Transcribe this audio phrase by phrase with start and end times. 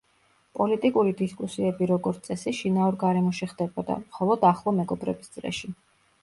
[0.59, 5.73] პოლიტიკური დისკუსიები როგორც წესი შინაურ გარემოში ხდებოდა, მხოლოდ ახლო მეგობრების წრეში.